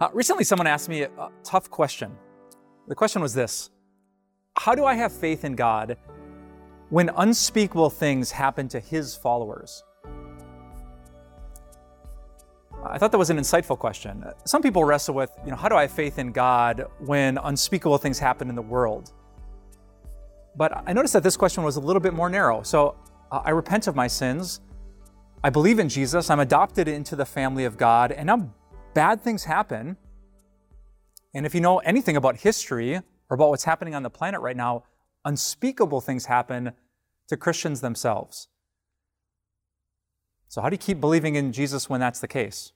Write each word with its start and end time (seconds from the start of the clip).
Uh, 0.00 0.08
recently, 0.14 0.44
someone 0.44 0.66
asked 0.66 0.88
me 0.88 1.02
a, 1.02 1.10
a 1.18 1.30
tough 1.44 1.68
question. 1.68 2.16
The 2.88 2.94
question 2.94 3.20
was 3.20 3.34
this 3.34 3.70
How 4.56 4.74
do 4.74 4.86
I 4.86 4.94
have 4.94 5.12
faith 5.12 5.44
in 5.44 5.54
God 5.54 5.98
when 6.88 7.10
unspeakable 7.16 7.90
things 7.90 8.30
happen 8.30 8.66
to 8.68 8.80
his 8.80 9.14
followers? 9.14 9.84
I 12.82 12.96
thought 12.96 13.12
that 13.12 13.18
was 13.18 13.28
an 13.28 13.36
insightful 13.36 13.78
question. 13.78 14.24
Some 14.46 14.62
people 14.62 14.84
wrestle 14.84 15.14
with, 15.14 15.30
you 15.44 15.50
know, 15.50 15.56
how 15.56 15.68
do 15.68 15.74
I 15.74 15.82
have 15.82 15.92
faith 15.92 16.18
in 16.18 16.32
God 16.32 16.86
when 17.00 17.36
unspeakable 17.36 17.98
things 17.98 18.18
happen 18.18 18.48
in 18.48 18.54
the 18.54 18.62
world? 18.62 19.12
But 20.56 20.82
I 20.86 20.94
noticed 20.94 21.12
that 21.12 21.22
this 21.22 21.36
question 21.36 21.62
was 21.62 21.76
a 21.76 21.80
little 21.80 22.00
bit 22.00 22.14
more 22.14 22.30
narrow. 22.30 22.62
So 22.62 22.96
uh, 23.30 23.42
I 23.44 23.50
repent 23.50 23.86
of 23.86 23.94
my 23.94 24.06
sins. 24.06 24.62
I 25.44 25.50
believe 25.50 25.78
in 25.78 25.90
Jesus. 25.90 26.30
I'm 26.30 26.40
adopted 26.40 26.88
into 26.88 27.16
the 27.16 27.26
family 27.26 27.66
of 27.66 27.76
God, 27.76 28.12
and 28.12 28.26
now 28.26 28.50
bad 28.94 29.22
things 29.22 29.44
happen. 29.44 29.96
And 31.34 31.46
if 31.46 31.54
you 31.54 31.60
know 31.60 31.78
anything 31.78 32.16
about 32.16 32.38
history 32.38 32.96
or 32.96 33.34
about 33.34 33.50
what's 33.50 33.64
happening 33.64 33.94
on 33.94 34.02
the 34.02 34.10
planet 34.10 34.40
right 34.40 34.56
now, 34.56 34.84
unspeakable 35.24 36.00
things 36.00 36.26
happen 36.26 36.72
to 37.28 37.36
Christians 37.36 37.80
themselves. 37.80 38.48
So, 40.48 40.60
how 40.60 40.68
do 40.68 40.74
you 40.74 40.78
keep 40.78 41.00
believing 41.00 41.36
in 41.36 41.52
Jesus 41.52 41.88
when 41.88 42.00
that's 42.00 42.18
the 42.18 42.26
case? 42.26 42.72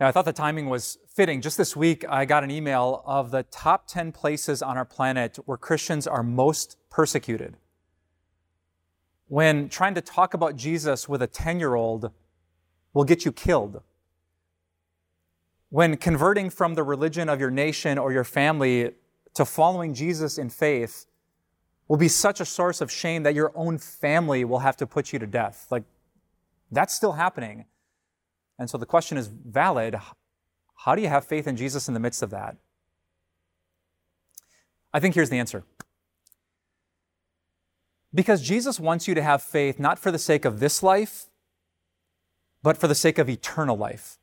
Now, 0.00 0.06
I 0.06 0.12
thought 0.12 0.24
the 0.24 0.32
timing 0.32 0.68
was 0.68 0.96
fitting. 1.08 1.40
Just 1.40 1.58
this 1.58 1.76
week, 1.76 2.04
I 2.08 2.24
got 2.24 2.44
an 2.44 2.50
email 2.50 3.02
of 3.04 3.32
the 3.32 3.42
top 3.42 3.88
10 3.88 4.12
places 4.12 4.62
on 4.62 4.78
our 4.78 4.84
planet 4.84 5.36
where 5.44 5.58
Christians 5.58 6.06
are 6.06 6.22
most 6.22 6.76
persecuted. 6.88 7.56
When 9.26 9.68
trying 9.68 9.94
to 9.94 10.00
talk 10.00 10.32
about 10.32 10.56
Jesus 10.56 11.08
with 11.08 11.20
a 11.20 11.26
10 11.26 11.58
year 11.58 11.74
old 11.74 12.12
will 12.94 13.04
get 13.04 13.24
you 13.24 13.32
killed. 13.32 13.82
When 15.70 15.96
converting 15.96 16.50
from 16.50 16.74
the 16.74 16.82
religion 16.82 17.28
of 17.28 17.40
your 17.40 17.50
nation 17.50 17.98
or 17.98 18.12
your 18.12 18.24
family 18.24 18.92
to 19.34 19.44
following 19.44 19.94
Jesus 19.94 20.38
in 20.38 20.48
faith 20.48 21.06
will 21.88 21.98
be 21.98 22.08
such 22.08 22.40
a 22.40 22.44
source 22.44 22.80
of 22.80 22.90
shame 22.90 23.22
that 23.22 23.34
your 23.34 23.52
own 23.54 23.78
family 23.78 24.44
will 24.44 24.60
have 24.60 24.76
to 24.76 24.86
put 24.86 25.12
you 25.12 25.18
to 25.18 25.26
death. 25.26 25.66
Like, 25.70 25.84
that's 26.70 26.94
still 26.94 27.12
happening. 27.12 27.64
And 28.58 28.68
so 28.68 28.76
the 28.76 28.86
question 28.86 29.16
is 29.16 29.28
valid. 29.28 29.96
How 30.76 30.94
do 30.94 31.02
you 31.02 31.08
have 31.08 31.24
faith 31.24 31.46
in 31.46 31.56
Jesus 31.56 31.88
in 31.88 31.94
the 31.94 32.00
midst 32.00 32.22
of 32.22 32.30
that? 32.30 32.56
I 34.92 35.00
think 35.00 35.14
here's 35.14 35.30
the 35.30 35.38
answer. 35.38 35.64
Because 38.14 38.42
Jesus 38.42 38.80
wants 38.80 39.06
you 39.06 39.14
to 39.14 39.22
have 39.22 39.42
faith 39.42 39.78
not 39.78 39.98
for 39.98 40.10
the 40.10 40.18
sake 40.18 40.44
of 40.44 40.60
this 40.60 40.82
life, 40.82 41.26
but 42.62 42.76
for 42.76 42.88
the 42.88 42.94
sake 42.94 43.18
of 43.18 43.28
eternal 43.28 43.76
life. 43.76 44.18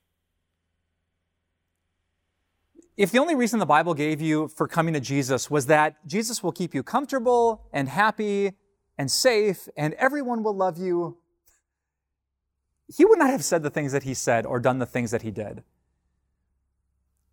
If 2.98 3.12
the 3.12 3.20
only 3.20 3.36
reason 3.36 3.60
the 3.60 3.66
Bible 3.66 3.94
gave 3.94 4.22
you 4.22 4.48
for 4.48 4.68
coming 4.68 4.94
to 4.94 5.02
Jesus 5.02 5.52
was 5.52 5.66
that 5.66 6.08
Jesus 6.08 6.42
will 6.42 6.54
keep 6.54 6.74
you 6.74 6.82
comfortable 6.82 7.68
and 7.74 7.90
happy 7.90 8.54
and 8.98 9.12
safe 9.12 9.68
and 9.76 9.94
everyone 9.96 10.44
will 10.44 10.56
love 10.56 10.78
you, 10.78 11.18
he 12.88 13.04
would 13.04 13.20
not 13.20 13.30
have 13.30 13.44
said 13.44 13.64
the 13.64 13.70
things 13.70 13.92
that 13.92 14.04
he 14.04 14.14
said 14.14 14.46
or 14.46 14.60
done 14.62 14.80
the 14.80 14.86
things 14.86 15.12
that 15.12 15.24
he 15.24 15.32
did. 15.32 15.64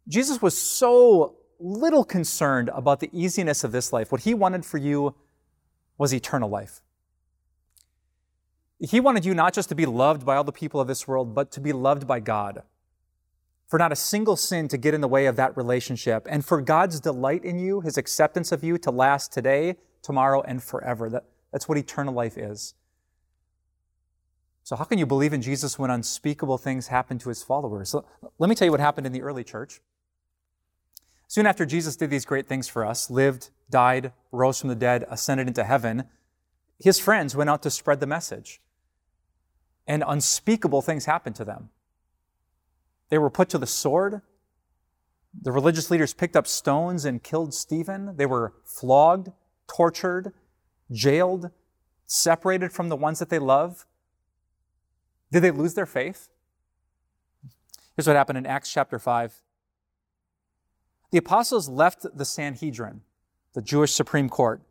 Jesus 0.08 0.42
was 0.42 0.58
so 0.58 1.36
little 1.60 2.02
concerned 2.02 2.68
about 2.74 2.98
the 2.98 3.10
easiness 3.12 3.62
of 3.62 3.70
this 3.70 3.92
life. 3.92 4.10
What 4.10 4.22
he 4.22 4.34
wanted 4.34 4.64
for 4.64 4.78
you 4.78 5.14
was 5.96 6.12
eternal 6.12 6.48
life. 6.48 6.82
He 8.80 8.98
wanted 8.98 9.24
you 9.24 9.32
not 9.32 9.54
just 9.54 9.68
to 9.68 9.76
be 9.76 9.86
loved 9.86 10.26
by 10.26 10.34
all 10.34 10.42
the 10.42 10.50
people 10.50 10.80
of 10.80 10.88
this 10.88 11.06
world, 11.06 11.36
but 11.36 11.52
to 11.52 11.60
be 11.60 11.72
loved 11.72 12.04
by 12.04 12.18
God 12.18 12.64
for 13.72 13.78
not 13.78 13.90
a 13.90 13.96
single 13.96 14.36
sin 14.36 14.68
to 14.68 14.76
get 14.76 14.92
in 14.92 15.00
the 15.00 15.08
way 15.08 15.24
of 15.24 15.36
that 15.36 15.56
relationship, 15.56 16.26
and 16.28 16.44
for 16.44 16.60
God's 16.60 17.00
delight 17.00 17.42
in 17.42 17.58
you, 17.58 17.80
His 17.80 17.96
acceptance 17.96 18.52
of 18.52 18.62
you 18.62 18.76
to 18.76 18.90
last 18.90 19.32
today, 19.32 19.76
tomorrow, 20.02 20.42
and 20.42 20.62
forever. 20.62 21.08
That, 21.08 21.24
that's 21.50 21.70
what 21.70 21.78
eternal 21.78 22.12
life 22.12 22.36
is. 22.36 22.74
So, 24.62 24.76
how 24.76 24.84
can 24.84 24.98
you 24.98 25.06
believe 25.06 25.32
in 25.32 25.40
Jesus 25.40 25.78
when 25.78 25.90
unspeakable 25.90 26.58
things 26.58 26.88
happen 26.88 27.18
to 27.20 27.30
His 27.30 27.42
followers? 27.42 27.94
Let 28.38 28.50
me 28.50 28.54
tell 28.54 28.66
you 28.66 28.72
what 28.72 28.80
happened 28.80 29.06
in 29.06 29.14
the 29.14 29.22
early 29.22 29.42
church. 29.42 29.80
Soon 31.26 31.46
after 31.46 31.64
Jesus 31.64 31.96
did 31.96 32.10
these 32.10 32.26
great 32.26 32.46
things 32.46 32.68
for 32.68 32.84
us, 32.84 33.08
lived, 33.08 33.48
died, 33.70 34.12
rose 34.32 34.60
from 34.60 34.68
the 34.68 34.74
dead, 34.74 35.06
ascended 35.08 35.48
into 35.48 35.64
heaven, 35.64 36.04
his 36.78 36.98
friends 36.98 37.34
went 37.34 37.48
out 37.48 37.62
to 37.62 37.70
spread 37.70 38.00
the 38.00 38.06
message. 38.06 38.60
And 39.86 40.04
unspeakable 40.06 40.82
things 40.82 41.06
happened 41.06 41.36
to 41.36 41.46
them. 41.46 41.70
They 43.12 43.18
were 43.18 43.28
put 43.28 43.50
to 43.50 43.58
the 43.58 43.66
sword. 43.66 44.22
The 45.38 45.52
religious 45.52 45.90
leaders 45.90 46.14
picked 46.14 46.34
up 46.34 46.46
stones 46.46 47.04
and 47.04 47.22
killed 47.22 47.52
Stephen. 47.52 48.16
They 48.16 48.24
were 48.24 48.54
flogged, 48.64 49.28
tortured, 49.68 50.32
jailed, 50.90 51.50
separated 52.06 52.72
from 52.72 52.88
the 52.88 52.96
ones 52.96 53.18
that 53.18 53.28
they 53.28 53.38
love. 53.38 53.84
Did 55.30 55.40
they 55.40 55.50
lose 55.50 55.74
their 55.74 55.84
faith? 55.84 56.30
Here's 57.94 58.06
what 58.06 58.16
happened 58.16 58.38
in 58.38 58.46
Acts 58.46 58.72
chapter 58.72 58.98
5. 58.98 59.42
The 61.10 61.18
apostles 61.18 61.68
left 61.68 62.06
the 62.16 62.24
Sanhedrin, 62.24 63.02
the 63.52 63.60
Jewish 63.60 63.92
Supreme 63.92 64.30
Court, 64.30 64.62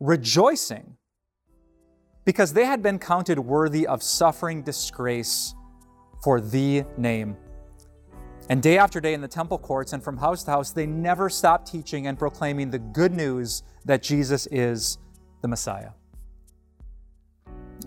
rejoicing 0.00 0.96
because 2.24 2.54
they 2.54 2.64
had 2.64 2.82
been 2.82 2.98
counted 2.98 3.38
worthy 3.38 3.86
of 3.86 4.02
suffering 4.02 4.62
disgrace 4.62 5.54
for 6.24 6.40
the 6.40 6.84
name. 6.96 7.36
And 8.48 8.62
day 8.62 8.76
after 8.76 9.00
day 9.00 9.14
in 9.14 9.20
the 9.20 9.28
temple 9.28 9.58
courts 9.58 9.92
and 9.92 10.02
from 10.02 10.16
house 10.16 10.42
to 10.44 10.50
house, 10.50 10.70
they 10.70 10.86
never 10.86 11.30
stopped 11.30 11.70
teaching 11.70 12.06
and 12.06 12.18
proclaiming 12.18 12.70
the 12.70 12.78
good 12.78 13.12
news 13.12 13.62
that 13.84 14.02
Jesus 14.02 14.46
is 14.50 14.98
the 15.42 15.48
Messiah. 15.48 15.90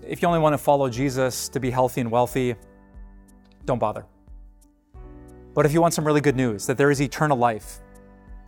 If 0.06 0.22
you 0.22 0.28
only 0.28 0.40
want 0.40 0.54
to 0.54 0.58
follow 0.58 0.88
Jesus 0.88 1.48
to 1.50 1.60
be 1.60 1.70
healthy 1.70 2.00
and 2.00 2.10
wealthy, 2.10 2.54
don't 3.64 3.78
bother. 3.78 4.06
But 5.54 5.66
if 5.66 5.72
you 5.72 5.80
want 5.80 5.94
some 5.94 6.06
really 6.06 6.20
good 6.20 6.36
news, 6.36 6.66
that 6.66 6.76
there 6.76 6.90
is 6.90 7.00
eternal 7.00 7.36
life, 7.36 7.80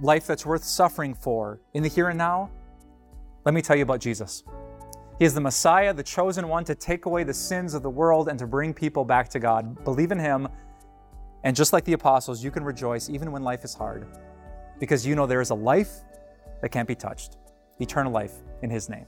life 0.00 0.26
that's 0.26 0.46
worth 0.46 0.64
suffering 0.64 1.14
for 1.14 1.60
in 1.74 1.82
the 1.82 1.88
here 1.88 2.08
and 2.08 2.18
now, 2.18 2.50
let 3.44 3.54
me 3.54 3.62
tell 3.62 3.76
you 3.76 3.82
about 3.82 4.00
Jesus. 4.00 4.44
He 5.18 5.24
is 5.24 5.34
the 5.34 5.40
Messiah, 5.40 5.92
the 5.92 6.02
chosen 6.02 6.48
one 6.48 6.64
to 6.64 6.74
take 6.74 7.06
away 7.06 7.24
the 7.24 7.34
sins 7.34 7.74
of 7.74 7.82
the 7.82 7.90
world 7.90 8.28
and 8.28 8.38
to 8.38 8.46
bring 8.46 8.72
people 8.72 9.04
back 9.04 9.28
to 9.30 9.40
God. 9.40 9.82
Believe 9.84 10.12
in 10.12 10.18
Him 10.18 10.48
and 11.44 11.54
just 11.54 11.72
like 11.72 11.84
the 11.84 11.92
apostles, 11.92 12.42
you 12.42 12.50
can 12.50 12.64
rejoice 12.64 13.08
even 13.08 13.32
when 13.32 13.42
life 13.42 13.64
is 13.64 13.74
hard 13.74 14.06
because 14.80 15.06
you 15.06 15.14
know 15.14 15.26
there 15.26 15.40
is 15.40 15.50
a 15.50 15.54
life 15.54 15.90
that 16.62 16.70
can't 16.70 16.88
be 16.88 16.94
touched 16.94 17.36
eternal 17.80 18.12
life 18.12 18.32
in 18.62 18.70
His 18.70 18.88
name. 18.88 19.06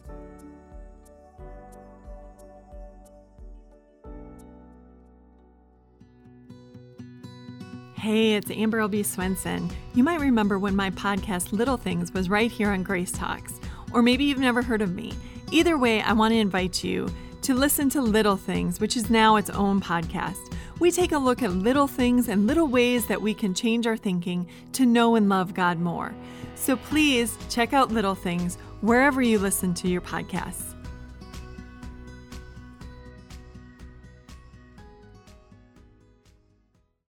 Hey, 7.94 8.34
it's 8.34 8.50
Amber 8.50 8.80
Albee 8.80 9.02
Swenson. 9.02 9.70
You 9.94 10.02
might 10.02 10.20
remember 10.20 10.58
when 10.58 10.74
my 10.74 10.90
podcast 10.90 11.52
Little 11.52 11.76
Things 11.76 12.12
was 12.12 12.30
right 12.30 12.50
here 12.50 12.70
on 12.70 12.82
Grace 12.82 13.12
Talks, 13.12 13.60
or 13.92 14.00
maybe 14.00 14.24
you've 14.24 14.38
never 14.38 14.62
heard 14.62 14.80
of 14.80 14.94
me. 14.94 15.12
Either 15.50 15.76
way, 15.76 16.00
I 16.00 16.14
want 16.14 16.32
to 16.32 16.38
invite 16.38 16.82
you 16.82 17.12
to 17.42 17.54
listen 17.54 17.90
to 17.90 18.00
Little 18.00 18.36
Things, 18.36 18.80
which 18.80 18.96
is 18.96 19.10
now 19.10 19.36
its 19.36 19.50
own 19.50 19.82
podcast 19.82 20.38
we 20.80 20.90
take 20.90 21.12
a 21.12 21.18
look 21.18 21.42
at 21.42 21.52
little 21.52 21.86
things 21.86 22.28
and 22.28 22.46
little 22.46 22.66
ways 22.66 23.06
that 23.06 23.20
we 23.20 23.34
can 23.34 23.54
change 23.54 23.86
our 23.86 23.98
thinking 23.98 24.48
to 24.72 24.86
know 24.86 25.14
and 25.14 25.28
love 25.28 25.54
God 25.54 25.78
more. 25.78 26.14
So 26.54 26.74
please 26.76 27.36
check 27.48 27.72
out 27.72 27.92
Little 27.92 28.14
Things 28.14 28.56
wherever 28.80 29.22
you 29.22 29.38
listen 29.38 29.74
to 29.74 29.88
your 29.88 30.00
podcasts. 30.00 30.74